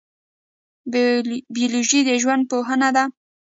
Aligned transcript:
بیولوژي 1.55 1.99
د 2.05 2.09
ژوند 2.21 2.43
پوهنه 2.51 2.89
ده 2.95 3.03